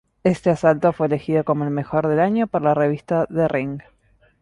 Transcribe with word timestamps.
Este 0.23 0.49
asalto 0.49 0.93
fue 0.93 1.05
elegido 1.05 1.43
como 1.43 1.63
el 1.63 1.69
mejor 1.69 2.07
del 2.07 2.19
año 2.21 2.47
por 2.47 2.63
la 2.63 2.73
revista 2.73 3.27
"The 3.27 3.47
Ring". 3.47 3.83